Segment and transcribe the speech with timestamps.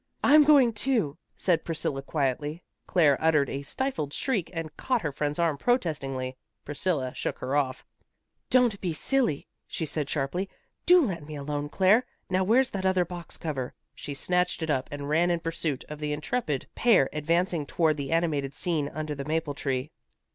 [0.23, 2.63] "I'm going, too," said Priscilla quietly.
[2.87, 6.35] Claire uttered a stifled shriek and caught her friend's arm protestingly.
[6.65, 7.85] Priscilla shook her off.
[8.49, 10.49] "Don't be silly," she said sharply.
[10.87, 12.03] "Do let me alone, Claire.
[12.31, 15.99] Now where's that other box cover?" She snatched it up and ran in pursuit of
[15.99, 19.91] the intrepid pair advancing toward the animated scene under the maple tree.